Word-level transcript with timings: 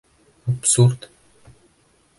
Абсурд! 0.51 1.01